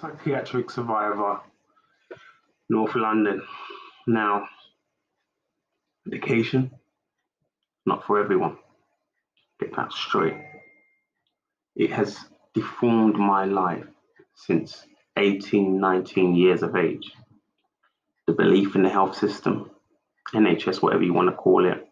psychiatric 0.00 0.70
survivor, 0.70 1.40
North 2.68 2.94
London. 2.94 3.42
Now, 4.06 4.46
medication, 6.04 6.70
not 7.86 8.06
for 8.06 8.20
everyone. 8.20 8.58
Get 9.60 9.74
that 9.76 9.92
straight. 9.92 10.36
It 11.74 11.90
has 11.90 12.18
deformed 12.54 13.16
my 13.16 13.44
life 13.44 13.86
since 14.34 14.86
18, 15.18 15.80
19 15.80 16.34
years 16.34 16.62
of 16.62 16.76
age. 16.76 17.12
The 18.26 18.32
belief 18.32 18.74
in 18.74 18.82
the 18.82 18.88
health 18.90 19.16
system, 19.16 19.70
NHS, 20.34 20.82
whatever 20.82 21.04
you 21.04 21.14
want 21.14 21.30
to 21.30 21.36
call 21.36 21.66
it, 21.66 21.86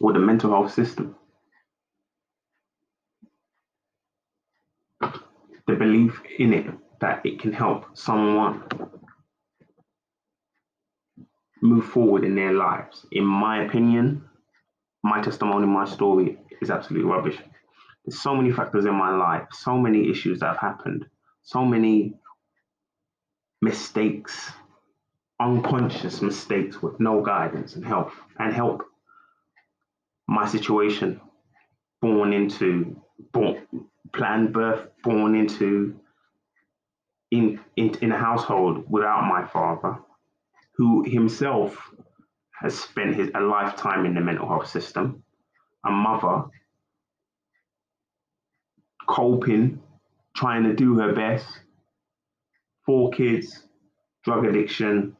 or 0.00 0.12
the 0.12 0.18
mental 0.18 0.50
health 0.50 0.72
system. 0.72 1.14
The 5.66 5.74
belief 5.74 6.20
in 6.38 6.52
it 6.52 6.66
that 7.00 7.24
it 7.24 7.40
can 7.40 7.52
help 7.52 7.86
someone 7.94 8.64
move 11.62 11.86
forward 11.86 12.24
in 12.24 12.34
their 12.34 12.52
lives. 12.52 13.06
In 13.12 13.24
my 13.24 13.64
opinion, 13.64 14.24
my 15.02 15.22
testimony, 15.22 15.66
my 15.66 15.86
story 15.86 16.38
is 16.60 16.70
absolutely 16.70 17.08
rubbish. 17.10 17.38
There's 18.04 18.20
so 18.20 18.34
many 18.36 18.52
factors 18.52 18.84
in 18.84 18.94
my 18.94 19.14
life, 19.16 19.48
so 19.52 19.78
many 19.78 20.10
issues 20.10 20.40
that 20.40 20.48
have 20.48 20.58
happened, 20.58 21.06
so 21.42 21.64
many 21.64 22.14
mistakes, 23.62 24.50
unconscious 25.40 26.20
mistakes 26.20 26.82
with 26.82 27.00
no 27.00 27.22
guidance 27.22 27.76
and 27.76 27.84
help 27.84 28.12
and 28.38 28.52
help. 28.52 28.82
My 30.28 30.46
situation, 30.46 31.20
born 32.02 32.32
into 32.34 33.00
born, 33.32 33.66
planned 34.14 34.52
birth, 34.52 34.88
born 35.02 35.34
into 35.34 36.00
in, 37.30 37.60
in 37.76 37.94
in 38.00 38.12
a 38.12 38.18
household 38.18 38.84
without 38.88 39.22
my 39.28 39.44
father, 39.46 39.98
who 40.76 41.02
himself 41.04 41.76
has 42.52 42.78
spent 42.78 43.16
his 43.16 43.30
a 43.34 43.40
lifetime 43.40 44.06
in 44.06 44.14
the 44.14 44.20
mental 44.20 44.48
health 44.48 44.68
system, 44.68 45.22
a 45.84 45.90
mother 45.90 46.44
coping, 49.06 49.82
trying 50.36 50.62
to 50.62 50.74
do 50.74 50.98
her 50.98 51.12
best, 51.12 51.46
four 52.86 53.10
kids, 53.10 53.66
drug 54.24 54.46
addiction, 54.46 55.16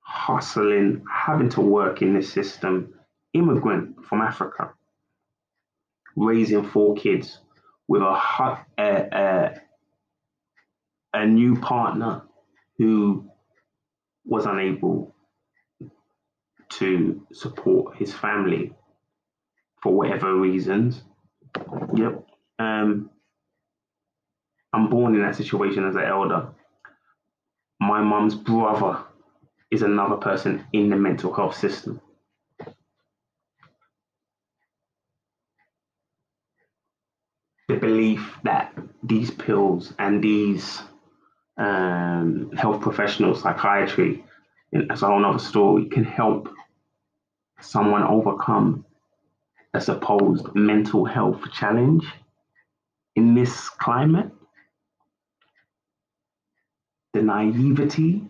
hustling, 0.00 1.04
having 1.12 1.50
to 1.50 1.60
work 1.60 2.02
in 2.02 2.14
this 2.14 2.32
system, 2.32 2.94
immigrant 3.34 4.04
from 4.04 4.22
Africa, 4.22 4.72
raising 6.16 6.64
four 6.64 6.94
kids 6.96 7.40
with 7.88 8.02
a, 8.02 8.58
a, 8.78 8.82
a, 8.82 9.54
a 11.14 11.26
new 11.26 11.56
partner 11.60 12.22
who 12.78 13.28
was 14.24 14.46
unable 14.46 15.14
to 16.68 17.26
support 17.32 17.96
his 17.96 18.12
family 18.12 18.72
for 19.82 19.92
whatever 19.92 20.34
reasons. 20.34 21.02
Yep. 21.94 22.26
Um, 22.58 23.10
I'm 24.72 24.90
born 24.90 25.14
in 25.14 25.22
that 25.22 25.36
situation 25.36 25.86
as 25.86 25.94
an 25.94 26.02
elder. 26.02 26.48
My 27.80 28.02
mum's 28.02 28.34
brother 28.34 29.04
is 29.70 29.82
another 29.82 30.16
person 30.16 30.66
in 30.72 30.90
the 30.90 30.96
mental 30.96 31.32
health 31.32 31.56
system. 31.56 32.00
The 37.68 37.76
belief 37.76 38.36
that 38.44 38.72
these 39.02 39.30
pills 39.30 39.92
and 39.98 40.22
these 40.22 40.82
um, 41.56 42.52
health 42.56 42.80
professionals, 42.80 43.42
psychiatry, 43.42 44.24
as 44.90 45.02
a 45.02 45.06
whole 45.06 45.24
other 45.24 45.38
story, 45.38 45.86
can 45.86 46.04
help 46.04 46.48
someone 47.60 48.02
overcome 48.02 48.84
a 49.74 49.80
supposed 49.80 50.54
mental 50.54 51.04
health 51.04 51.40
challenge 51.52 52.06
in 53.16 53.34
this 53.34 53.68
climate. 53.68 54.30
The 57.14 57.22
naivety, 57.22 58.22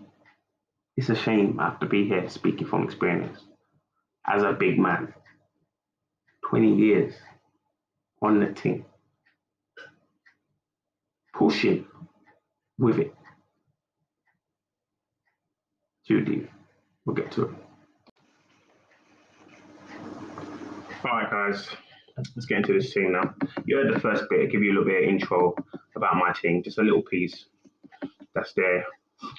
it's 0.96 1.08
a 1.08 1.14
shame 1.14 1.58
I 1.60 1.64
have 1.70 1.80
to 1.80 1.86
be 1.86 2.08
here 2.08 2.28
speaking 2.28 2.66
from 2.66 2.84
experience 2.84 3.38
as 4.26 4.42
a 4.42 4.52
big 4.52 4.78
man. 4.78 5.12
20 6.48 6.76
years 6.76 7.14
on 8.22 8.40
the 8.40 8.46
team, 8.52 8.84
pushing 11.38 11.86
with 12.78 12.98
it. 12.98 13.14
Judy, 16.06 16.48
we'll 17.04 17.16
get 17.16 17.32
to 17.32 17.44
it. 17.44 17.50
All 21.04 21.12
right, 21.12 21.30
guys, 21.30 21.68
let's 22.16 22.46
get 22.46 22.58
into 22.58 22.72
this 22.72 22.92
thing 22.92 23.12
now. 23.12 23.34
You 23.64 23.76
heard 23.76 23.94
the 23.94 24.00
first 24.00 24.24
bit, 24.30 24.40
I'll 24.40 24.46
give 24.46 24.62
you 24.62 24.70
a 24.70 24.74
little 24.74 24.84
bit 24.84 25.02
of 25.02 25.08
intro 25.08 25.54
about 25.94 26.16
my 26.16 26.32
team, 26.32 26.62
just 26.62 26.78
a 26.78 26.82
little 26.82 27.02
piece 27.02 27.46
that's 28.34 28.52
there. 28.54 28.84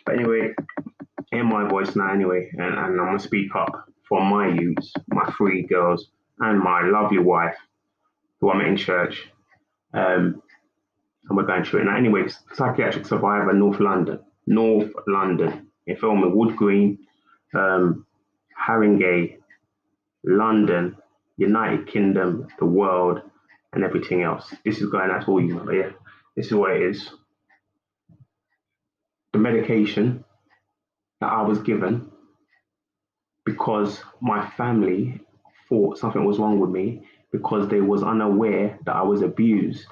But 0.06 0.16
anyway, 0.16 0.53
in 1.31 1.46
my 1.46 1.68
voice 1.68 1.96
now, 1.96 2.12
anyway, 2.12 2.50
and, 2.53 2.62
and 2.62 3.00
I'm 3.02 3.08
gonna 3.08 3.19
speak 3.19 3.56
up 3.56 3.90
for 4.08 4.24
my 4.24 4.47
youths, 4.47 4.94
my 5.09 5.31
three 5.38 5.64
girls, 5.64 6.09
and 6.40 6.59
my 6.59 6.81
lovely 6.84 7.19
wife, 7.19 7.56
who 8.40 8.52
I 8.52 8.58
met 8.58 8.68
in 8.68 8.78
church. 8.78 9.29
Um, 9.94 10.41
and 11.27 11.38
we're 11.38 11.43
going 11.43 11.63
through 11.63 11.81
it 11.81 11.85
now. 11.85 11.95
anyway, 11.95 12.23
psychiatric 12.53 13.05
survivor, 13.05 13.53
North 13.53 13.79
London, 13.79 14.19
North 14.45 14.91
London, 15.07 15.67
in 15.85 15.95
filming 15.97 16.35
Wood 16.35 16.55
Green, 16.55 16.99
um, 17.53 18.05
Haringey, 18.59 19.37
London, 20.23 20.97
United 21.37 21.87
Kingdom, 21.87 22.47
the 22.59 22.66
world, 22.66 23.21
and 23.73 23.83
everything 23.83 24.23
else. 24.23 24.53
This 24.66 24.79
is 24.81 24.89
going 24.89 25.11
out 25.11 25.27
all 25.27 25.41
you, 25.41 25.59
but 25.59 25.73
yeah, 25.73 25.91
this 26.35 26.47
is 26.47 26.53
what 26.53 26.71
it 26.71 26.81
is. 26.81 27.09
The 29.33 29.39
medication 29.39 30.23
that 31.21 31.31
I 31.31 31.41
was 31.41 31.59
given 31.59 32.09
because 33.45 34.01
my 34.19 34.49
family 34.51 35.19
thought 35.69 35.97
something 35.97 36.25
was 36.25 36.39
wrong 36.39 36.59
with 36.59 36.69
me 36.69 37.03
because 37.31 37.67
they 37.69 37.81
was 37.81 38.03
unaware 38.03 38.77
that 38.85 38.95
I 38.95 39.03
was 39.03 39.21
abused 39.21 39.85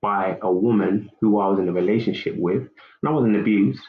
by 0.00 0.38
a 0.42 0.52
woman 0.52 1.10
who 1.20 1.40
I 1.40 1.48
was 1.48 1.58
in 1.58 1.68
a 1.68 1.72
relationship 1.72 2.36
with. 2.36 2.62
And 2.62 3.08
I 3.08 3.10
wasn't 3.10 3.36
abused 3.36 3.82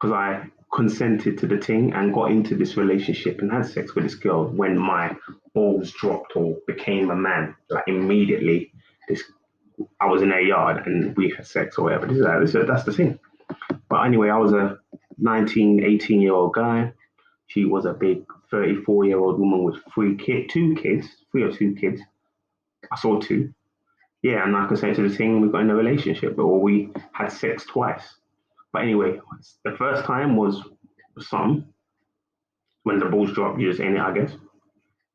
because 0.00 0.14
I 0.14 0.44
consented 0.72 1.38
to 1.38 1.46
the 1.46 1.58
thing 1.58 1.92
and 1.92 2.12
got 2.12 2.30
into 2.30 2.54
this 2.54 2.76
relationship 2.76 3.40
and 3.40 3.50
had 3.50 3.66
sex 3.66 3.94
with 3.94 4.04
this 4.04 4.14
girl 4.14 4.46
when 4.46 4.78
my 4.78 5.16
balls 5.54 5.90
dropped 5.92 6.36
or 6.36 6.56
became 6.66 7.10
a 7.10 7.16
man. 7.16 7.54
Like 7.70 7.84
immediately, 7.86 8.72
this 9.08 9.22
I 10.00 10.06
was 10.06 10.22
in 10.22 10.30
her 10.30 10.40
yard 10.40 10.86
and 10.86 11.16
we 11.16 11.30
had 11.30 11.46
sex 11.46 11.76
or 11.78 11.84
whatever. 11.84 12.06
This 12.06 12.18
is, 12.18 12.24
this 12.24 12.54
is 12.54 12.66
that's 12.66 12.84
the 12.84 12.92
thing. 12.92 13.18
But 13.88 14.04
anyway, 14.04 14.30
I 14.30 14.38
was 14.38 14.52
a 14.52 14.78
19, 15.18 15.84
18 15.84 16.20
year 16.20 16.34
old 16.34 16.54
guy. 16.54 16.92
She 17.46 17.64
was 17.64 17.84
a 17.84 17.92
big 17.92 18.24
34 18.50 19.04
year 19.06 19.18
old 19.18 19.38
woman 19.38 19.64
with 19.64 19.76
three 19.94 20.16
kids, 20.16 20.52
two 20.52 20.74
kids, 20.74 21.06
three 21.30 21.42
or 21.42 21.52
two 21.52 21.74
kids. 21.74 22.00
I 22.90 22.96
saw 22.96 23.20
two. 23.20 23.52
Yeah, 24.26 24.42
and 24.42 24.54
like 24.54 24.72
I 24.72 24.74
said 24.74 24.96
to 24.96 25.08
the 25.08 25.16
thing, 25.16 25.40
we 25.40 25.48
got 25.48 25.60
in 25.60 25.70
a 25.70 25.76
relationship, 25.76 26.36
or 26.36 26.60
we 26.60 26.90
had 27.12 27.28
sex 27.28 27.64
twice. 27.64 28.02
But 28.72 28.82
anyway, 28.82 29.20
the 29.64 29.70
first 29.78 30.04
time 30.04 30.34
was 30.34 30.60
some 31.20 31.66
when 32.82 32.98
the 32.98 33.04
balls 33.04 33.32
dropped, 33.34 33.60
you're 33.60 33.70
just 33.70 33.80
in 33.80 33.96
it, 33.96 34.00
I 34.00 34.12
guess. 34.12 34.32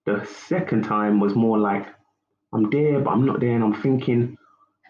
The 0.05 0.25
second 0.47 0.85
time 0.85 1.19
was 1.19 1.35
more 1.35 1.57
like 1.59 1.87
I'm 2.53 2.69
there, 2.69 3.01
but 3.01 3.09
I'm 3.09 3.25
not 3.25 3.41
there, 3.41 3.53
and 3.53 3.65
I'm 3.65 3.81
thinking, 3.81 4.37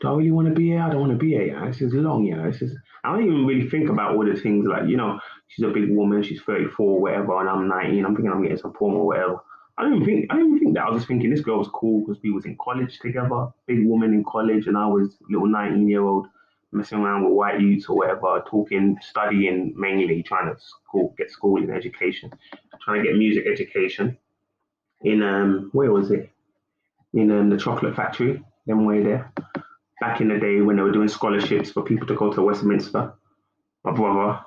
do 0.01 0.07
I 0.09 0.11
really 0.11 0.29
want 0.29 0.49
to 0.49 0.53
be 0.53 0.67
here? 0.67 0.81
I 0.81 0.91
don't 0.91 0.99
want 0.99 1.13
to 1.13 1.17
be 1.17 1.31
here. 1.31 1.47
Yeah? 1.47 1.65
This 1.65 1.81
is 1.81 1.91
long, 1.95 2.23
yeah. 2.23 2.45
This 2.45 2.61
is. 2.61 2.77
I 3.03 3.13
don't 3.13 3.25
even 3.25 3.47
really 3.47 3.71
think 3.71 3.89
about 3.89 4.13
all 4.15 4.23
the 4.23 4.39
things 4.39 4.67
like 4.67 4.87
you 4.87 4.97
know, 4.97 5.19
she's 5.47 5.65
a 5.65 5.69
big 5.69 5.89
woman, 5.89 6.21
she's 6.21 6.43
34, 6.43 7.01
whatever, 7.01 7.39
and 7.39 7.49
I'm 7.49 7.67
19. 7.67 8.05
I'm 8.05 8.15
thinking 8.15 8.31
I'm 8.31 8.43
getting 8.43 8.57
some 8.57 8.73
porn 8.73 8.97
or 8.97 9.07
whatever. 9.07 9.37
I 9.81 9.85
don't 9.85 10.05
think 10.05 10.27
I 10.29 10.35
don't 10.35 10.59
think 10.59 10.75
that. 10.75 10.83
I 10.83 10.89
was 10.91 10.99
just 10.99 11.07
thinking 11.07 11.31
this 11.31 11.41
girl 11.41 11.57
was 11.57 11.67
cool 11.73 12.05
because 12.05 12.21
we 12.21 12.29
was 12.29 12.45
in 12.45 12.55
college 12.61 12.99
together, 12.99 13.47
big 13.65 13.83
woman 13.83 14.13
in 14.13 14.23
college, 14.23 14.67
and 14.67 14.77
I 14.77 14.85
was 14.85 15.17
little 15.27 15.47
19 15.47 15.87
year 15.87 16.03
old 16.03 16.27
messing 16.71 16.99
around 16.99 17.23
with 17.25 17.33
white 17.33 17.59
youths 17.59 17.87
or 17.87 17.97
whatever, 17.97 18.43
talking, 18.47 18.95
studying 19.01 19.73
mainly, 19.75 20.21
trying 20.21 20.53
to 20.53 20.61
school, 20.61 21.15
get 21.17 21.31
school 21.31 21.57
and 21.57 21.71
education, 21.71 22.31
trying 22.79 23.01
to 23.01 23.09
get 23.09 23.17
music 23.17 23.45
education 23.51 24.15
in 25.01 25.23
um 25.23 25.71
where 25.73 25.91
was 25.91 26.11
it? 26.11 26.29
In 27.13 27.31
um, 27.31 27.49
the 27.49 27.57
chocolate 27.57 27.95
factory, 27.95 28.43
them 28.67 28.85
way 28.85 29.01
there. 29.01 29.33
Back 29.99 30.21
in 30.21 30.27
the 30.27 30.37
day 30.37 30.61
when 30.61 30.75
they 30.75 30.83
were 30.83 30.91
doing 30.91 31.07
scholarships 31.07 31.71
for 31.71 31.81
people 31.81 32.05
to 32.05 32.15
go 32.15 32.31
to 32.31 32.41
Westminster. 32.43 33.13
My 33.83 33.91
brother, 33.91 34.39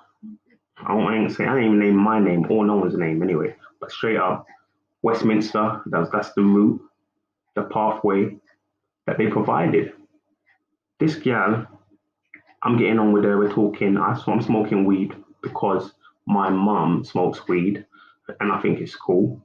I 0.76 0.94
won't 0.94 1.16
even 1.16 1.28
say 1.28 1.44
I 1.44 1.54
didn't 1.54 1.64
even 1.64 1.78
name 1.80 1.96
my 1.96 2.20
name 2.20 2.46
or 2.48 2.64
no 2.64 2.76
one's 2.76 2.96
name 2.96 3.20
anyway, 3.20 3.56
but 3.80 3.90
straight 3.90 4.16
up 4.16 4.46
Westminster, 5.04 5.82
that's 5.86 6.10
that's 6.10 6.32
the 6.32 6.42
route, 6.42 6.80
the 7.54 7.64
pathway 7.64 8.36
that 9.06 9.18
they 9.18 9.28
provided. 9.28 9.92
This 10.98 11.14
gal 11.16 11.66
I'm 12.64 12.78
getting 12.78 12.98
on 12.98 13.12
with 13.12 13.24
her. 13.24 13.38
We're 13.38 13.52
talking. 13.52 13.98
I, 13.98 14.18
I'm 14.26 14.40
smoking 14.40 14.86
weed 14.86 15.12
because 15.42 15.92
my 16.26 16.48
mum 16.48 17.04
smokes 17.04 17.46
weed, 17.46 17.84
and 18.40 18.50
I 18.50 18.60
think 18.62 18.80
it's 18.80 18.96
cool. 18.96 19.42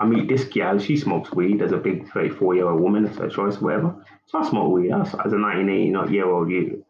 I 0.00 0.06
meet 0.06 0.28
this 0.28 0.44
gal, 0.44 0.78
she 0.78 0.96
smokes 0.96 1.32
weed 1.32 1.62
as 1.62 1.72
a 1.72 1.76
big 1.76 2.10
34 2.10 2.54
year 2.56 2.68
old 2.68 2.80
woman, 2.80 3.06
it's 3.06 3.18
her 3.18 3.28
choice, 3.28 3.60
whatever. 3.60 3.94
So 4.26 4.38
I 4.38 4.48
smoke 4.48 4.72
weed 4.72 4.90
as, 4.90 5.14
as 5.24 5.32
a 5.32 5.38
19 5.38 5.92
year 6.10 6.28
old 6.28 6.50
you, 6.50 6.84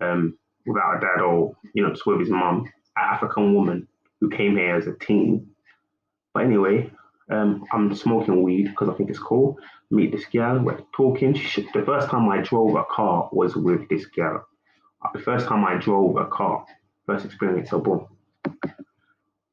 um, 0.00 0.36
without 0.66 0.98
a 0.98 1.00
dad 1.00 1.22
or, 1.22 1.56
you 1.74 1.82
know, 1.82 1.90
just 1.90 2.04
with 2.04 2.20
his 2.20 2.28
mum, 2.28 2.64
an 2.96 3.14
African 3.14 3.54
woman 3.54 3.88
who 4.20 4.28
came 4.28 4.56
here 4.56 4.76
as 4.76 4.86
a 4.86 4.92
teen. 4.92 5.48
But 6.34 6.44
anyway, 6.44 6.90
um, 7.30 7.64
I'm 7.72 7.94
smoking 7.94 8.42
weed 8.42 8.68
because 8.68 8.88
I 8.88 8.94
think 8.94 9.10
it's 9.10 9.18
cool. 9.18 9.58
Meet 9.90 10.12
this 10.12 10.24
girl, 10.26 10.58
we're 10.60 10.80
talking. 10.96 11.34
She, 11.34 11.62
the 11.74 11.82
first 11.84 12.08
time 12.08 12.28
I 12.28 12.42
drove 12.42 12.74
a 12.74 12.84
car 12.84 13.28
was 13.32 13.54
with 13.56 13.88
this 13.88 14.06
girl. 14.06 14.46
The 15.14 15.20
first 15.20 15.46
time 15.46 15.64
I 15.64 15.76
drove 15.76 16.16
a 16.16 16.26
car, 16.26 16.64
first 17.06 17.24
experience, 17.24 17.70
so 17.70 17.80
boom. 17.80 18.06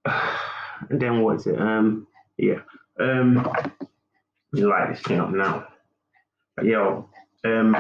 And 0.89 1.00
then 1.00 1.21
what 1.21 1.36
is 1.36 1.45
it? 1.45 1.60
Um, 1.60 2.07
yeah. 2.38 2.62
Um, 3.00 3.36
light 4.54 4.92
this 4.92 5.01
thing 5.01 5.19
up 5.19 5.30
now. 5.30 5.68
But 6.56 6.66
yo, 6.66 7.10
um, 7.44 7.75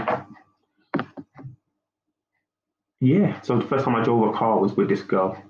yeah. 2.99 3.39
So 3.41 3.57
the 3.57 3.65
first 3.67 3.85
time 3.85 3.95
I 3.95 4.03
drove 4.03 4.33
a 4.33 4.37
car 4.37 4.59
was 4.59 4.75
with 4.75 4.89
this 4.89 5.01
girl. 5.01 5.41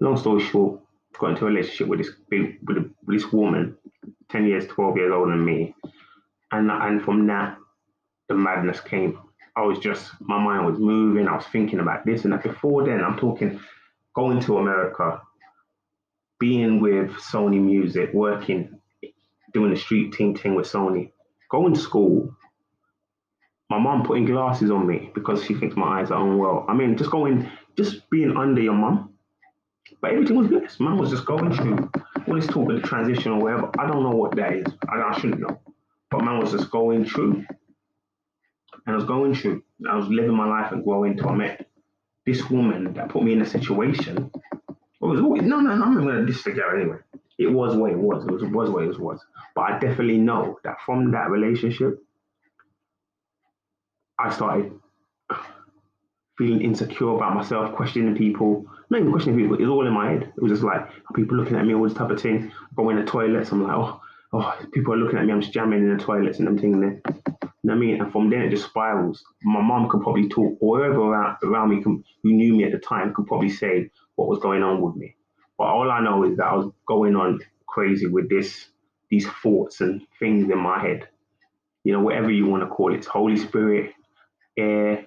Long 0.00 0.16
story 0.16 0.42
short, 0.44 0.80
got 1.18 1.30
into 1.30 1.44
a 1.44 1.48
relationship 1.48 1.88
with 1.88 1.98
this 1.98 2.10
big 2.30 2.58
with, 2.66 2.90
this 3.06 3.32
woman, 3.32 3.76
ten 4.30 4.46
years, 4.46 4.66
twelve 4.66 4.96
years 4.96 5.12
older 5.12 5.32
than 5.32 5.44
me, 5.44 5.74
and 6.52 6.70
and 6.70 7.02
from 7.02 7.26
that, 7.26 7.56
the 8.28 8.34
madness 8.34 8.80
came. 8.80 9.18
I 9.56 9.62
was 9.62 9.78
just 9.78 10.12
my 10.20 10.38
mind 10.42 10.66
was 10.66 10.78
moving. 10.78 11.26
I 11.28 11.36
was 11.36 11.46
thinking 11.46 11.80
about 11.80 12.06
this 12.06 12.24
and 12.24 12.32
that. 12.32 12.42
Before 12.42 12.84
then, 12.84 13.02
I'm 13.02 13.18
talking 13.18 13.60
going 14.14 14.40
to 14.40 14.58
America, 14.58 15.20
being 16.38 16.80
with 16.80 17.10
Sony 17.12 17.60
Music, 17.60 18.10
working 18.14 18.80
doing 19.52 19.70
the 19.72 19.80
street 19.80 20.12
team 20.12 20.36
thing 20.36 20.54
with 20.54 20.66
Sony. 20.66 21.12
Going 21.50 21.72
to 21.74 21.80
school, 21.80 22.36
my 23.70 23.78
mom 23.78 24.04
putting 24.04 24.24
glasses 24.24 24.70
on 24.70 24.86
me 24.86 25.10
because 25.14 25.44
she 25.44 25.54
thinks 25.54 25.76
my 25.76 26.00
eyes 26.00 26.10
are 26.10 26.22
unwell. 26.22 26.64
I 26.68 26.74
mean, 26.74 26.96
just 26.96 27.10
going, 27.10 27.50
just 27.76 28.08
being 28.10 28.36
under 28.36 28.60
your 28.60 28.74
mom. 28.74 29.07
But 30.00 30.12
everything 30.12 30.36
was 30.36 30.48
good. 30.48 30.68
Mom 30.78 30.98
was 30.98 31.10
just 31.10 31.26
going 31.26 31.52
through 31.54 31.90
all 32.26 32.34
this 32.34 32.46
talk 32.46 32.70
of 32.70 32.80
the 32.80 32.86
transition 32.86 33.32
or 33.32 33.40
whatever. 33.40 33.70
I 33.78 33.86
don't 33.86 34.02
know 34.02 34.16
what 34.16 34.36
that 34.36 34.52
is. 34.52 34.66
I, 34.88 35.00
I 35.02 35.18
shouldn't 35.18 35.40
know. 35.40 35.60
But 36.10 36.24
man 36.24 36.38
was 36.38 36.52
just 36.52 36.70
going 36.70 37.04
through. 37.04 37.44
And 38.86 38.94
I 38.94 38.94
was 38.94 39.04
going 39.04 39.34
through. 39.34 39.62
I 39.88 39.96
was 39.96 40.08
living 40.08 40.34
my 40.34 40.46
life 40.46 40.72
and 40.72 40.84
growing 40.84 41.12
until 41.12 41.30
I 41.30 41.34
met 41.34 41.70
this 42.26 42.48
woman 42.48 42.94
that 42.94 43.08
put 43.08 43.22
me 43.22 43.32
in 43.32 43.42
a 43.42 43.46
situation. 43.46 44.30
It 44.70 45.04
was 45.04 45.20
always, 45.20 45.42
no, 45.42 45.60
no, 45.60 45.74
no, 45.74 45.84
I'm 45.84 45.94
not 45.94 46.02
going 46.02 46.26
to 46.26 46.32
the 46.32 46.50
girl 46.50 46.80
anyway 46.80 46.98
it 47.38 47.46
was 47.46 47.76
what 47.76 47.92
it 47.92 47.98
was. 47.98 48.24
It 48.24 48.30
was, 48.30 48.42
it 48.42 48.50
was 48.50 48.68
what 48.68 48.84
it 48.84 48.98
was. 48.98 49.24
But 49.54 49.62
I 49.62 49.78
definitely 49.78 50.18
know 50.18 50.58
that 50.64 50.76
from 50.84 51.12
that 51.12 51.30
relationship, 51.30 52.02
I 54.18 54.30
started 54.34 54.72
feeling 56.36 56.62
insecure 56.62 57.14
about 57.14 57.34
myself, 57.34 57.74
questioning 57.76 58.16
people. 58.16 58.66
Not 58.90 59.00
even 59.00 59.12
questioning 59.12 59.38
people, 59.38 59.56
it 59.56 59.62
was 59.62 59.70
all 59.70 59.86
in 59.86 59.92
my 59.92 60.10
head. 60.10 60.32
It 60.36 60.42
was 60.42 60.52
just 60.52 60.64
like 60.64 60.88
people 61.14 61.36
looking 61.36 61.56
at 61.56 61.66
me, 61.66 61.74
all 61.74 61.84
this 61.84 61.94
type 61.94 62.10
of 62.10 62.20
thing. 62.20 62.50
Go 62.74 62.88
in 62.90 62.96
the 62.96 63.04
toilets, 63.04 63.52
I'm 63.52 63.62
like, 63.62 63.76
oh, 63.76 64.00
oh, 64.32 64.58
people 64.72 64.94
are 64.94 64.96
looking 64.96 65.18
at 65.18 65.26
me, 65.26 65.32
I'm 65.32 65.40
just 65.40 65.52
jamming 65.52 65.80
in 65.80 65.96
the 65.96 66.02
toilets 66.02 66.38
and 66.38 66.48
I'm 66.48 66.58
thinking, 66.58 66.82
you 66.82 67.00
know 67.64 67.74
what 67.74 67.74
I 67.74 67.76
mean? 67.76 68.00
And 68.00 68.12
from 68.12 68.30
then 68.30 68.42
it 68.42 68.50
just 68.50 68.64
spirals. 68.64 69.22
My 69.42 69.60
mom 69.60 69.88
could 69.88 70.02
probably 70.02 70.28
talk, 70.28 70.56
or 70.60 70.78
whoever 70.78 71.00
around, 71.00 71.36
around 71.42 71.70
me 71.70 71.82
who 71.82 72.02
knew 72.24 72.54
me 72.56 72.64
at 72.64 72.72
the 72.72 72.78
time 72.78 73.12
could 73.12 73.26
probably 73.26 73.50
say 73.50 73.90
what 74.14 74.28
was 74.28 74.38
going 74.38 74.62
on 74.62 74.80
with 74.80 74.96
me. 74.96 75.16
But 75.58 75.64
all 75.64 75.90
I 75.90 76.00
know 76.00 76.24
is 76.24 76.36
that 76.36 76.46
I 76.46 76.54
was 76.54 76.72
going 76.86 77.16
on 77.16 77.40
crazy 77.66 78.06
with 78.06 78.30
this, 78.30 78.68
these 79.10 79.28
thoughts 79.42 79.80
and 79.80 80.06
things 80.18 80.50
in 80.50 80.58
my 80.58 80.80
head. 80.80 81.08
You 81.84 81.92
know, 81.92 82.00
whatever 82.00 82.30
you 82.30 82.46
want 82.46 82.62
to 82.62 82.68
call 82.68 82.94
it, 82.94 83.04
Holy 83.04 83.36
Spirit, 83.36 83.92
air, 84.56 85.04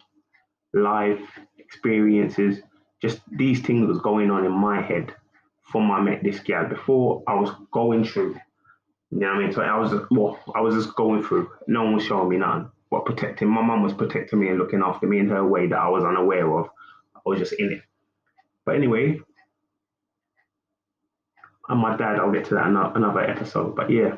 life, 0.73 1.21
experiences, 1.57 2.61
just 3.01 3.19
these 3.31 3.61
things 3.61 3.87
was 3.87 3.99
going 3.99 4.29
on 4.31 4.45
in 4.45 4.51
my 4.51 4.81
head 4.81 5.13
from 5.71 5.91
I 5.91 6.01
met 6.01 6.23
this 6.23 6.39
guy. 6.39 6.63
Before 6.63 7.23
I 7.27 7.35
was 7.35 7.49
going 7.71 8.03
through, 8.05 8.35
you 9.09 9.19
know 9.19 9.27
what 9.27 9.37
I 9.37 9.39
mean? 9.39 9.53
So 9.53 9.61
I 9.61 9.77
was 9.77 9.91
just, 9.91 10.05
well, 10.11 10.39
I 10.55 10.61
was 10.61 10.75
just 10.75 10.95
going 10.95 11.23
through. 11.23 11.49
No 11.67 11.83
one 11.83 11.95
was 11.95 12.05
showing 12.05 12.29
me 12.29 12.37
nothing. 12.37 12.69
But 12.89 13.05
protecting, 13.05 13.47
my 13.47 13.61
mum 13.61 13.83
was 13.83 13.93
protecting 13.93 14.39
me 14.39 14.49
and 14.49 14.59
looking 14.59 14.81
after 14.83 15.07
me 15.07 15.19
in 15.19 15.29
her 15.29 15.45
way 15.45 15.67
that 15.67 15.79
I 15.79 15.87
was 15.87 16.03
unaware 16.03 16.59
of. 16.59 16.69
I 17.15 17.21
was 17.25 17.39
just 17.39 17.53
in 17.53 17.71
it. 17.71 17.81
But 18.65 18.75
anyway, 18.75 19.19
and 21.71 21.79
my 21.79 21.95
dad. 21.95 22.19
I'll 22.19 22.31
get 22.31 22.45
to 22.45 22.55
that 22.55 22.67
another 22.67 23.21
episode. 23.21 23.75
But 23.75 23.89
yeah, 23.89 24.17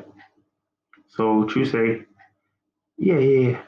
so 1.08 1.44
Tuesday, 1.44 2.02
yeah, 2.98 3.18
yeah. 3.18 3.60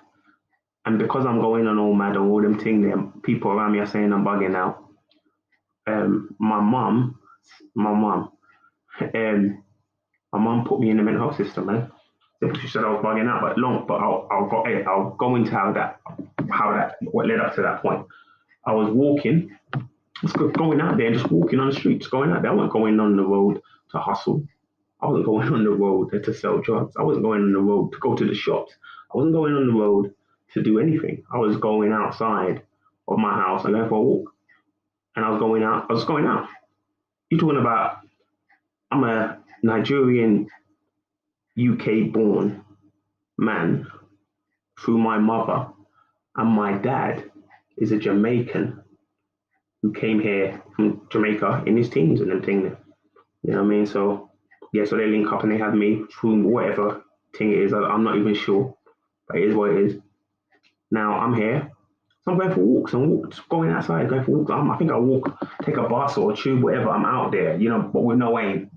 And 0.84 0.98
because 0.98 1.24
I'm 1.24 1.40
going 1.40 1.66
on 1.66 1.78
all 1.78 1.94
mad 1.94 2.16
and 2.16 2.30
all 2.30 2.42
them 2.42 2.58
thing, 2.58 2.82
them 2.82 3.20
people 3.22 3.50
around 3.50 3.72
me 3.72 3.78
are 3.78 3.86
saying 3.86 4.12
I'm 4.12 4.24
bugging 4.24 4.56
out. 4.56 4.85
Um, 5.86 6.34
my 6.38 6.60
mum, 6.60 7.18
my 7.74 7.92
mum, 7.92 8.32
um, 9.00 9.62
my 10.32 10.38
mum 10.38 10.64
put 10.66 10.80
me 10.80 10.90
in 10.90 10.96
the 10.96 11.02
mental 11.02 11.28
health 11.28 11.36
system, 11.36 11.66
man. 11.66 11.90
She 12.60 12.68
said 12.68 12.84
I 12.84 12.90
was 12.90 13.02
bugging 13.04 13.28
out, 13.28 13.40
but 13.40 13.56
long, 13.58 13.86
but 13.86 13.94
I'll, 13.94 14.28
I'll 14.30 14.48
go, 14.48 14.64
I'll 14.86 15.10
go 15.16 15.36
into 15.36 15.52
how 15.52 15.72
that, 15.72 16.00
how 16.50 16.72
that, 16.72 16.96
what 17.02 17.26
led 17.26 17.40
up 17.40 17.54
to 17.54 17.62
that 17.62 17.80
point. 17.82 18.06
I 18.64 18.72
was 18.74 18.90
walking, 18.90 19.56
just 20.20 20.36
going 20.36 20.80
out 20.80 20.96
there, 20.98 21.06
and 21.06 21.16
just 21.16 21.30
walking 21.30 21.60
on 21.60 21.70
the 21.70 21.74
streets, 21.74 22.08
going 22.08 22.30
out 22.32 22.42
there. 22.42 22.50
I 22.50 22.54
wasn't 22.54 22.72
going 22.72 23.00
on 23.00 23.16
the 23.16 23.22
road 23.22 23.62
to 23.92 23.98
hustle. 23.98 24.46
I 25.00 25.06
wasn't 25.06 25.26
going 25.26 25.52
on 25.52 25.64
the 25.64 25.70
road 25.70 26.10
to 26.22 26.34
sell 26.34 26.58
drugs. 26.58 26.94
I 26.98 27.02
wasn't 27.02 27.24
going 27.24 27.42
on 27.42 27.52
the 27.52 27.60
road 27.60 27.92
to 27.92 27.98
go 27.98 28.16
to 28.16 28.26
the 28.26 28.34
shops. 28.34 28.74
I 29.12 29.16
wasn't 29.16 29.34
going 29.34 29.54
on 29.54 29.66
the 29.68 29.72
road 29.72 30.14
to 30.54 30.62
do 30.62 30.78
anything. 30.78 31.22
I 31.32 31.38
was 31.38 31.56
going 31.56 31.92
outside 31.92 32.62
of 33.08 33.18
my 33.18 33.34
house 33.34 33.64
and 33.64 33.74
going 33.74 33.88
for 33.88 33.98
a 33.98 34.02
walk. 34.02 34.35
And 35.16 35.24
I 35.24 35.30
was 35.30 35.40
going 35.40 35.62
out. 35.62 35.86
I 35.88 35.92
was 35.92 36.04
going 36.04 36.26
out. 36.26 36.48
You're 37.30 37.40
talking 37.40 37.58
about 37.58 38.00
I'm 38.90 39.04
a 39.04 39.38
Nigerian, 39.62 40.48
UK 41.58 42.12
born 42.12 42.64
man 43.38 43.86
through 44.78 44.98
my 44.98 45.18
mother, 45.18 45.68
and 46.36 46.48
my 46.50 46.72
dad 46.78 47.30
is 47.76 47.92
a 47.92 47.98
Jamaican 47.98 48.82
who 49.82 49.92
came 49.92 50.20
here 50.20 50.62
from 50.74 51.06
Jamaica 51.10 51.64
in 51.66 51.76
his 51.76 51.90
teens 51.90 52.20
and 52.20 52.30
then 52.30 52.42
thing. 52.42 52.76
You 53.42 53.52
know 53.52 53.58
what 53.58 53.64
I 53.64 53.68
mean? 53.68 53.86
So 53.86 54.30
yeah, 54.72 54.84
so 54.84 54.96
they 54.96 55.06
link 55.06 55.32
up 55.32 55.42
and 55.42 55.52
they 55.52 55.58
have 55.58 55.74
me 55.74 56.04
through 56.12 56.42
whatever 56.42 57.02
thing 57.36 57.52
it 57.52 57.58
is. 57.58 57.72
I, 57.72 57.94
am 57.94 58.04
not 58.04 58.16
even 58.16 58.34
sure, 58.34 58.76
but 59.28 59.38
it 59.38 59.48
is 59.48 59.54
what 59.54 59.70
it 59.70 59.78
is. 59.78 59.98
Now 60.90 61.18
I'm 61.18 61.34
here. 61.34 61.70
I'm 62.26 62.38
going 62.38 62.52
for 62.52 62.60
walks 62.60 62.92
and 62.92 63.08
walks, 63.08 63.40
going 63.48 63.70
outside, 63.70 64.08
going 64.08 64.24
for 64.24 64.32
walks. 64.32 64.50
I'm, 64.50 64.70
I 64.70 64.76
think 64.76 64.90
I 64.90 64.98
walk, 64.98 65.38
take 65.62 65.76
a 65.76 65.88
bus 65.88 66.16
or 66.16 66.32
a 66.32 66.36
tube, 66.36 66.62
whatever. 66.62 66.90
I'm 66.90 67.04
out 67.04 67.32
there, 67.32 67.56
you 67.56 67.68
know, 67.68 67.82
but 67.92 68.02
with 68.02 68.18
no 68.18 68.38
aim. 68.38 68.70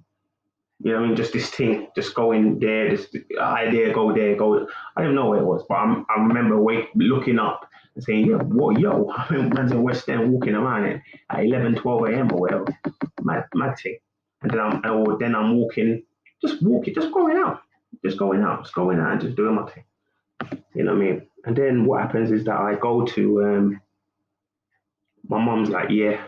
You 0.82 0.94
know 0.94 1.04
I 1.04 1.08
mean? 1.08 1.16
Just 1.16 1.34
this 1.34 1.50
thing, 1.50 1.88
just 1.96 2.16
going 2.16 2.60
there, 2.60 2.90
just 2.90 3.14
idea, 3.38 3.94
go 3.94 4.14
there, 4.14 4.36
go. 4.36 4.68
I 4.96 5.02
didn't 5.02 5.16
know 5.16 5.30
where 5.30 5.42
it 5.42 5.46
was, 5.46 5.64
but 5.68 5.76
I'm, 5.76 6.06
I 6.10 6.22
remember 6.22 6.62
wake, 6.62 6.90
looking 6.96 7.38
up 7.38 7.70
and 7.96 8.04
saying, 8.04 8.28
yeah, 8.28 8.38
what, 8.38 8.80
yo, 8.80 9.12
I'm 9.18 9.58
in 9.58 9.84
West 9.84 10.08
End 10.08 10.32
walking 10.32 10.56
around 10.56 11.02
at 11.30 11.44
11, 11.44 11.76
12 11.76 12.06
a.m. 12.06 12.32
or 12.32 12.40
whatever. 12.40 12.66
Mad, 13.22 13.46
mad 13.54 13.78
thing 13.78 13.98
and 14.42 14.52
then 14.52 14.60
I'm 14.60 14.82
or 14.86 15.18
then 15.18 15.36
I'm 15.36 15.56
walking, 15.58 16.04
just 16.42 16.62
walking, 16.62 16.94
just 16.94 17.12
going 17.12 17.38
out, 17.38 17.62
just 18.04 18.18
going 18.18 18.42
out, 18.42 18.64
just 18.64 18.76
going 18.76 19.00
out 19.00 19.14
and 19.14 19.22
just 19.22 19.36
doing 19.36 19.56
my 19.56 19.70
thing. 19.70 19.84
You 20.74 20.84
know 20.84 20.94
what 20.94 21.02
I 21.02 21.06
mean? 21.06 21.28
And 21.46 21.56
then 21.56 21.86
what 21.86 22.02
happens 22.02 22.32
is 22.32 22.44
that 22.46 22.60
I 22.60 22.76
go 22.76 23.06
to 23.06 23.44
um, 23.44 23.82
my 25.28 25.44
mom's 25.44 25.70
like, 25.70 25.90
yeah. 25.90 26.26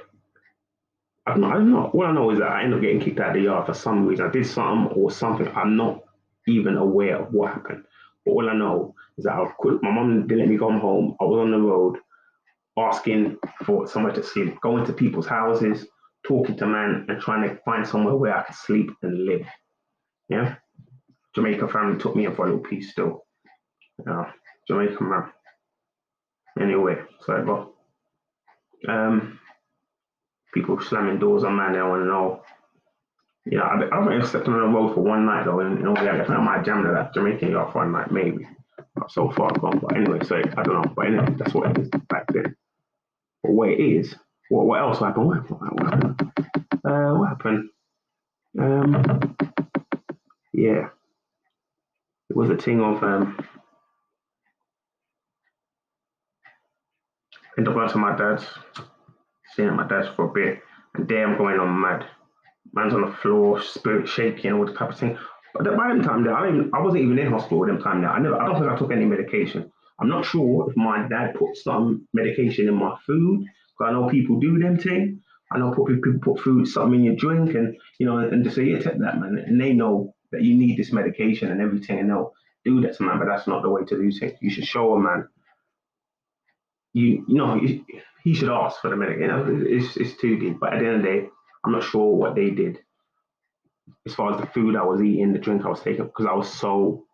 I 1.26 1.32
don't 1.32 1.42
know. 1.42 1.50
I 1.50 1.54
don't. 1.54 1.74
All 1.74 2.06
I 2.06 2.12
know 2.12 2.32
is 2.32 2.40
that 2.40 2.50
I 2.50 2.64
end 2.64 2.74
up 2.74 2.82
getting 2.82 3.00
kicked 3.00 3.20
out 3.20 3.30
of 3.30 3.34
the 3.36 3.42
yard 3.42 3.66
for 3.66 3.74
some 3.74 4.08
reason. 4.08 4.26
I 4.26 4.32
did 4.32 4.46
something 4.46 4.98
or 4.98 5.12
something. 5.12 5.48
I'm 5.50 5.76
not 5.76 6.04
even 6.48 6.78
aware 6.78 7.18
of 7.18 7.34
what 7.34 7.54
happened. 7.54 7.84
But 8.26 8.32
all 8.32 8.50
I 8.50 8.54
know 8.54 8.96
is 9.18 9.26
that 9.26 9.34
I 9.34 9.52
could, 9.60 9.82
my 9.82 9.92
mom 9.92 10.28
didn't 10.28 10.40
let 10.40 10.48
me 10.50 10.58
come 10.58 10.80
home. 10.80 11.16
I 11.20 11.26
was 11.26 11.40
on 11.40 11.52
the 11.52 11.60
road 11.60 11.98
asking 12.78 13.38
for 13.66 13.88
somewhere 13.88 14.14
to 14.14 14.24
sleep, 14.24 14.60
going 14.62 14.86
to 14.86 14.94
people's 14.94 15.28
houses, 15.28 15.86
talking 16.24 16.56
to 16.58 16.66
man 16.66 17.06
and 17.10 17.22
trying 17.22 17.48
to 17.48 17.56
find 17.64 17.88
somewhere 17.88 18.16
where 18.16 18.38
I 18.38 18.44
could 18.44 18.56
sleep 18.56 18.90
and 19.02 19.26
live. 19.26 19.46
Yeah. 20.30 20.56
Jamaica 21.36 21.68
family 21.68 22.00
took 22.00 22.16
me 22.16 22.26
in 22.26 22.36
for 22.36 22.48
a 22.48 22.52
little 22.52 22.64
piece 22.64 22.92
still. 22.92 23.26
Yeah. 24.06 24.32
Jamaican 24.72 25.10
man. 25.10 25.32
Anyway, 26.60 26.96
sorry, 27.26 27.44
but 27.44 27.72
um 28.90 29.38
people 30.54 30.80
slamming 30.80 31.20
doors 31.20 31.44
on 31.44 31.58
man, 31.58 31.74
want 31.74 32.04
to 32.04 32.06
know. 32.06 32.42
You 33.46 33.58
know, 33.58 33.64
I've, 33.66 33.92
I've 33.92 34.08
been 34.08 34.26
stepping 34.26 34.54
on 34.54 34.72
the 34.72 34.78
road 34.78 34.94
for 34.94 35.02
one 35.02 35.26
night 35.26 35.44
though, 35.46 35.60
and 35.60 35.78
you 35.78 35.84
know, 35.84 35.96
yeah, 35.96 36.24
I 36.24 36.38
might 36.42 36.64
jam 36.64 36.84
to 36.84 36.92
that 36.92 37.14
Jamaican 37.14 37.52
yard 37.52 37.74
for 37.74 37.80
one 37.80 37.92
night, 37.92 38.12
maybe. 38.12 38.48
Not 38.96 39.12
so 39.12 39.30
far 39.32 39.52
gone, 39.52 39.80
but 39.80 39.98
anyway, 39.98 40.20
so 40.26 40.38
I 40.38 40.64
don't 40.64 40.82
know. 40.82 40.94
But 40.96 41.08
anyway, 41.08 41.36
that's 41.38 41.54
what 41.54 41.72
it 41.72 41.78
is 41.80 41.90
back 42.08 42.32
then. 42.32 42.56
But 43.44 43.52
what 43.52 43.70
it 43.70 43.80
is, 43.80 44.16
what, 44.50 44.68
what 44.68 44.80
else 44.80 45.00
happened? 45.00 45.28
What 45.28 45.38
happened? 45.38 45.60
What 45.60 45.94
happened? 45.94 46.32
Uh, 46.86 47.14
what 47.16 47.30
happened? 47.30 47.70
Um, 48.60 49.38
yeah, 50.54 50.90
it 52.30 52.36
was 52.36 52.50
a 52.50 52.58
thing 52.58 52.82
of 52.82 53.04
um, 53.04 53.38
end 57.58 57.68
up 57.68 57.74
going 57.74 57.90
to 57.90 57.98
my 57.98 58.16
dad's, 58.16 58.46
staying 59.54 59.70
at 59.70 59.76
my 59.76 59.88
dad's 59.88 60.08
for 60.16 60.26
a 60.26 60.34
bit, 60.34 60.62
and 60.96 61.08
there 61.08 61.28
I'm 61.28 61.38
going 61.38 61.60
on 61.60 61.82
mad. 61.82 62.06
Man's 62.74 62.94
on 62.94 63.02
the 63.02 63.16
floor, 63.18 63.62
spirit 63.62 64.08
shaking, 64.08 64.54
all 64.54 64.66
the 64.66 64.74
type 64.74 64.92
of 64.92 64.98
thing. 64.98 65.18
But 65.54 65.66
by 65.76 65.94
the 65.96 66.04
time 66.04 66.24
there, 66.24 66.34
I, 66.34 66.48
even, 66.48 66.72
I 66.74 66.80
wasn't 66.80 67.04
even 67.04 67.20
in 67.20 67.32
hospital 67.32 67.70
at 67.70 67.78
the 67.78 67.84
time 67.84 68.02
there. 68.02 68.10
I 68.10 68.20
never, 68.20 68.42
I 68.42 68.46
don't 68.46 68.60
think 68.60 68.72
I 68.72 68.78
took 68.78 68.92
any 68.92 69.06
medication. 69.06 69.72
I'm 70.00 70.08
not 70.10 70.26
sure 70.26 70.70
if 70.70 70.78
my 70.78 71.08
dad 71.10 71.36
put 71.36 71.58
some 71.58 72.08
medication 72.14 72.68
in 72.68 72.76
my 72.76 72.96
food. 73.06 73.46
Because 73.78 73.90
I 73.90 73.94
know 73.94 74.08
people 74.08 74.40
do 74.40 74.58
them 74.58 74.78
thing. 74.78 75.22
I 75.52 75.60
know 75.60 75.72
probably 75.72 75.96
people 75.96 76.20
put 76.22 76.42
food, 76.42 76.68
something 76.68 77.00
in 77.00 77.04
your 77.04 77.16
drink, 77.16 77.56
and 77.56 77.76
you 78.00 78.06
know, 78.06 78.18
and 78.20 78.44
just 78.44 78.56
say, 78.56 78.64
yeah, 78.64 78.80
take 78.80 79.00
that, 79.00 79.20
man. 79.20 79.44
And 79.46 79.60
they 79.60 79.74
know 79.74 80.14
that 80.32 80.44
you 80.44 80.56
need 80.56 80.78
this 80.78 80.94
medication 80.94 81.52
and 81.52 81.62
everything, 81.62 82.00
and 82.00 82.10
they'll 82.10 82.34
do 82.64 82.80
that 82.82 82.96
to 82.98 83.04
man. 83.04 83.20
But 83.20 83.28
that's 83.28 83.48
not 83.48 83.62
the 83.62 83.70
way 83.70 83.84
to 83.84 83.98
do 83.98 84.12
things. 84.12 84.34
You 84.42 84.50
should 84.50 84.66
show 84.66 84.94
a 84.94 85.00
man. 85.00 85.28
You, 86.94 87.26
you 87.28 87.36
know, 87.36 87.60
he 88.24 88.34
should 88.34 88.50
ask 88.50 88.82
for 88.82 88.90
the 88.90 88.96
medication. 88.96 89.22
You 89.22 89.28
know, 89.28 89.64
it's 89.68 89.98
it's 89.98 90.20
too 90.20 90.38
deep. 90.38 90.60
But 90.60 90.74
at 90.74 90.80
the 90.80 90.88
end 90.88 90.96
of 90.98 91.02
the 91.04 91.08
day, 91.08 91.28
I'm 91.64 91.72
not 91.72 91.84
sure 91.84 92.16
what 92.16 92.36
they 92.36 92.50
did 92.50 92.80
as 94.06 94.16
far 94.16 94.34
as 94.34 94.40
the 94.40 94.48
food 94.48 94.76
I 94.76 94.84
was 94.84 95.02
eating, 95.02 95.34
the 95.34 95.40
drink 95.40 95.66
I 95.66 95.70
was 95.70 95.82
taking, 95.82 96.06
because 96.06 96.26
I 96.26 96.34
was 96.34 96.52
so 96.52 97.06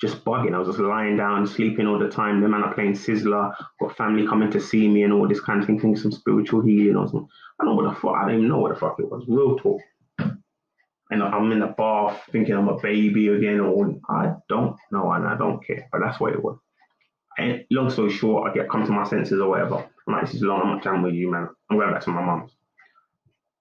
just 0.00 0.24
bugging. 0.24 0.54
I 0.54 0.58
was 0.58 0.68
just 0.68 0.78
lying 0.78 1.16
down, 1.16 1.46
sleeping 1.46 1.86
all 1.86 1.98
the 1.98 2.10
time. 2.10 2.40
The 2.40 2.48
man 2.48 2.62
are 2.62 2.74
playing 2.74 2.92
Sizzla, 2.92 3.54
got 3.80 3.96
family 3.96 4.26
coming 4.26 4.50
to 4.50 4.60
see 4.60 4.88
me 4.88 5.02
and 5.04 5.12
all 5.12 5.26
this 5.26 5.40
kind 5.40 5.60
of 5.60 5.66
thing, 5.66 5.80
thinking 5.80 6.00
some 6.00 6.12
spiritual 6.12 6.62
healing 6.62 6.96
or 6.96 7.06
something. 7.06 7.28
I 7.60 7.64
don't 7.64 7.76
know 7.76 7.82
what 7.82 7.94
the 7.94 8.00
fuck, 8.00 8.16
I 8.16 8.26
don't 8.26 8.38
even 8.38 8.48
know 8.48 8.58
what 8.58 8.74
the 8.74 8.80
fuck 8.80 8.96
it 8.98 9.10
was. 9.10 9.24
Real 9.26 9.56
talk. 9.56 9.80
And 11.08 11.22
I'm 11.22 11.52
in 11.52 11.60
the 11.60 11.68
bath 11.68 12.20
thinking 12.32 12.54
I'm 12.54 12.68
a 12.68 12.80
baby 12.80 13.28
again, 13.28 13.60
or 13.60 13.94
I 14.10 14.34
don't 14.48 14.76
know, 14.90 15.12
and 15.12 15.26
I 15.26 15.36
don't 15.36 15.64
care. 15.64 15.88
But 15.92 16.00
that's 16.00 16.18
what 16.20 16.32
it 16.32 16.42
was. 16.42 16.58
And 17.38 17.64
long 17.70 17.90
story 17.90 18.10
short, 18.10 18.50
I 18.50 18.54
get 18.54 18.70
come 18.70 18.86
to 18.86 18.92
my 18.92 19.04
senses 19.04 19.40
or 19.40 19.50
whatever. 19.50 19.86
I'm 20.06 20.14
like, 20.14 20.26
this 20.26 20.34
is 20.34 20.42
long, 20.42 20.62
I'm 20.62 20.68
not 20.68 20.82
done 20.82 21.02
with 21.02 21.14
you, 21.14 21.30
man. 21.30 21.48
I'm 21.70 21.76
going 21.76 21.92
back 21.92 22.02
to 22.02 22.10
my 22.10 22.22
mum's. 22.22 22.52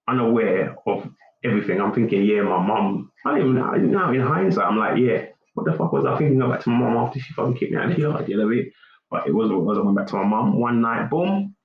Unaware 0.08 0.76
of 0.86 1.10
everything. 1.44 1.82
I'm 1.82 1.94
thinking, 1.94 2.24
yeah, 2.24 2.42
my 2.42 2.66
mum. 2.66 3.12
I 3.26 3.32
don't 3.32 3.40
even 3.40 3.92
now 3.92 4.12
in 4.12 4.22
hindsight, 4.22 4.66
I'm 4.66 4.78
like, 4.78 4.98
yeah, 4.98 5.26
what 5.56 5.66
the 5.66 5.74
fuck 5.74 5.92
was 5.92 6.06
I 6.06 6.18
thinking 6.18 6.42
about 6.42 6.62
to 6.62 6.70
my 6.70 6.80
mum 6.80 6.98
after 6.98 7.20
she 7.20 7.34
fucking 7.34 7.56
kicked 7.56 7.72
me 7.72 7.78
out 7.78 7.90
of 7.90 7.96
the 7.96 8.02
yard? 8.02 8.30
You 8.30 8.38
know 8.38 8.46
what 8.46 8.54
I 8.54 8.56
mean? 8.56 8.72
But 9.10 9.28
it 9.28 9.34
was 9.34 9.50
what 9.50 9.58
it 9.58 9.64
was. 9.64 9.78
I 9.78 9.82
went 9.82 9.98
back 9.98 10.08
to 10.08 10.16
my 10.16 10.24
mum 10.24 10.60
one 10.60 10.82
night, 10.82 11.10
boom, 11.10 11.56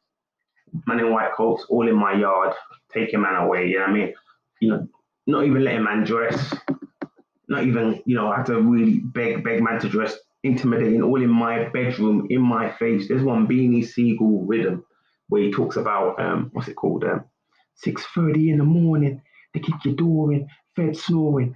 man 0.86 1.00
in 1.00 1.12
white 1.12 1.32
coats, 1.34 1.66
all 1.68 1.88
in 1.88 1.96
my 1.96 2.14
yard, 2.14 2.54
taking 2.92 3.20
man 3.20 3.36
away. 3.36 3.68
You 3.68 3.78
know 3.78 3.84
what 3.86 3.90
I 3.90 3.94
mean? 3.94 4.14
You 4.60 4.68
know, 4.70 4.88
not 5.26 5.44
even 5.44 5.64
letting 5.64 5.84
man 5.84 6.04
dress, 6.04 6.54
not 7.48 7.64
even, 7.64 8.02
you 8.06 8.16
know, 8.16 8.30
I 8.30 8.38
had 8.38 8.46
to 8.46 8.60
really 8.60 9.00
beg, 9.00 9.42
beg 9.44 9.62
man 9.62 9.80
to 9.80 9.88
dress, 9.88 10.16
intimidating, 10.42 11.02
all 11.02 11.22
in 11.22 11.30
my 11.30 11.68
bedroom, 11.68 12.26
in 12.30 12.40
my 12.40 12.70
face. 12.72 13.08
There's 13.08 13.22
one 13.22 13.46
Beanie 13.46 13.86
Sigel 13.86 14.44
rhythm 14.46 14.84
where 15.28 15.42
he 15.42 15.52
talks 15.52 15.76
about 15.76 16.20
um, 16.20 16.50
what's 16.52 16.68
it 16.68 16.74
called? 16.74 17.04
Um, 17.04 17.24
6:30 17.84 18.52
in 18.52 18.58
the 18.58 18.64
morning 18.64 19.22
they 19.52 19.60
kick 19.60 19.84
your 19.84 19.94
door 19.94 20.32
in, 20.32 20.48
fed 20.76 20.96
snoring. 20.96 21.54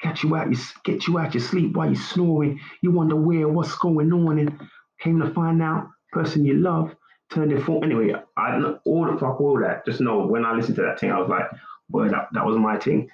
Catch 0.00 0.24
you 0.24 0.36
out, 0.36 0.50
you 0.50 0.58
get 0.84 1.06
you 1.06 1.18
out 1.18 1.34
your 1.34 1.42
sleep 1.42 1.74
while 1.74 1.86
you're 1.86 1.96
snoring. 1.96 2.60
You 2.82 2.90
wonder 2.90 3.16
where, 3.16 3.48
what's 3.48 3.76
going 3.76 4.12
on, 4.12 4.38
and 4.38 4.60
came 5.00 5.20
to 5.20 5.32
find 5.32 5.62
out, 5.62 5.88
person 6.12 6.44
you 6.44 6.54
love 6.54 6.94
turned 7.32 7.52
it 7.52 7.62
for. 7.62 7.82
Anyway, 7.84 8.12
I 8.36 8.50
don't 8.50 8.62
know 8.62 8.78
all 8.84 9.10
the 9.10 9.18
fuck 9.18 9.40
all 9.40 9.58
that. 9.60 9.84
Just 9.86 10.00
know 10.00 10.26
when 10.26 10.44
I 10.44 10.52
listened 10.52 10.76
to 10.76 10.82
that 10.82 11.00
thing, 11.00 11.10
I 11.10 11.18
was 11.18 11.28
like, 11.28 11.46
well, 11.88 12.08
that, 12.08 12.28
that 12.32 12.44
was 12.44 12.56
my 12.56 12.78
thing. 12.78 13.08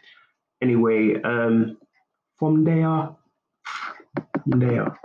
Anyway, 0.61 1.21
um, 1.23 1.79
from 2.39 2.65
there, 2.65 3.11
from 4.43 4.61
there, 4.61 4.99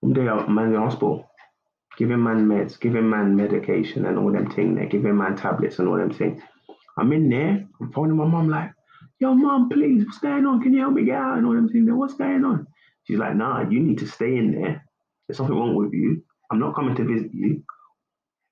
from 0.00 0.12
there, 0.12 0.46
man 0.48 0.66
in 0.66 0.72
the 0.72 0.80
hospital, 0.80 1.28
giving 1.98 2.22
man 2.22 2.46
meds, 2.46 2.78
giving 2.78 3.08
man 3.08 3.36
medication 3.36 4.06
and 4.06 4.18
all 4.18 4.32
them 4.32 4.50
thing 4.50 4.74
there, 4.74 4.86
giving 4.86 5.16
man 5.16 5.36
tablets 5.36 5.78
and 5.78 5.88
all 5.88 5.96
them 5.96 6.12
thing. 6.12 6.42
I'm 6.98 7.12
in 7.12 7.28
there. 7.28 7.66
I'm 7.80 7.92
phoning 7.92 8.16
my 8.16 8.24
mom 8.24 8.48
like, 8.48 8.70
yo, 9.18 9.34
mom, 9.34 9.68
please, 9.68 10.04
what's 10.04 10.18
going 10.18 10.46
on? 10.46 10.62
Can 10.62 10.72
you 10.72 10.80
help 10.80 10.94
me 10.94 11.04
get 11.04 11.16
out? 11.16 11.38
And 11.38 11.46
all 11.46 11.54
them 11.54 11.68
things. 11.68 11.88
What's 11.90 12.14
going 12.14 12.44
on? 12.44 12.66
She's 13.04 13.18
like, 13.18 13.36
nah, 13.36 13.68
you 13.68 13.80
need 13.80 13.98
to 13.98 14.06
stay 14.06 14.36
in 14.36 14.52
there. 14.52 14.84
There's 15.28 15.36
something 15.36 15.56
wrong 15.56 15.74
with 15.74 15.92
you. 15.92 16.22
I'm 16.50 16.58
not 16.58 16.74
coming 16.74 16.94
to 16.96 17.04
visit 17.04 17.32
you. 17.32 17.62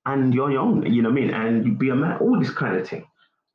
And 0.06 0.34
you're 0.34 0.58
own, 0.58 0.92
you 0.92 1.00
know 1.00 1.08
what 1.08 1.18
I 1.18 1.20
mean? 1.22 1.30
And 1.30 1.64
you 1.64 1.72
be 1.72 1.88
a 1.88 1.94
man, 1.94 2.18
all 2.18 2.38
this 2.38 2.50
kind 2.50 2.76
of 2.76 2.86
thing. 2.86 3.06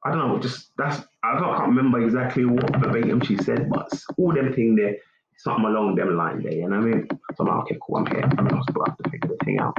I 0.03 0.09
don't 0.09 0.19
know, 0.19 0.39
just 0.39 0.71
that's, 0.77 1.01
I 1.24 1.38
can't 1.38 1.67
remember 1.67 2.01
exactly 2.01 2.45
what 2.45 2.75
verbatim 2.77 3.21
she 3.21 3.38
said, 3.38 3.69
but 3.69 3.91
all 4.17 4.33
them 4.33 4.53
thing 4.53 4.75
there, 4.75 4.95
something 5.39 5.65
along 5.65 5.96
them 5.96 6.15
line 6.15 6.43
there, 6.43 6.53
you 6.53 6.69
know 6.69 6.77
what 6.77 6.88
I 6.88 6.91
mean? 6.91 7.08
So 7.36 7.43
I'm 7.43 7.48
like, 7.48 7.63
okay, 7.63 7.77
cool, 7.81 7.98
I'm 7.98 8.05
here. 8.05 8.29
I'm 8.38 8.48
in 8.48 8.55
hospital, 8.55 8.84
I 8.86 8.89
have 8.91 8.98
to 8.98 9.10
figure 9.10 9.29
this 9.29 9.46
thing 9.46 9.60
out. 9.60 9.77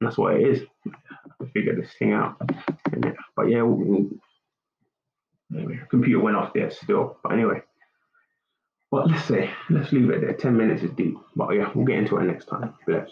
And 0.00 0.08
that's 0.08 0.18
what 0.18 0.34
it 0.34 0.46
is 0.46 0.66
figure 1.52 1.74
this 1.74 1.92
thing 1.98 2.12
out. 2.12 2.36
But 3.36 3.48
yeah, 3.48 3.62
anyway, 5.54 5.80
computer 5.90 6.20
went 6.20 6.36
off 6.36 6.52
there 6.54 6.70
still. 6.70 7.18
But 7.22 7.32
anyway, 7.32 7.62
but 8.90 9.10
let's 9.10 9.24
say 9.24 9.50
let's 9.70 9.92
leave 9.92 10.10
it 10.10 10.20
there. 10.20 10.34
Ten 10.34 10.56
minutes 10.56 10.82
is 10.82 10.90
deep. 10.92 11.16
But 11.36 11.50
yeah, 11.50 11.70
we'll 11.74 11.86
get 11.86 11.98
into 11.98 12.16
it 12.18 12.24
next 12.24 12.46
time. 12.46 12.74
Bless. 12.86 13.08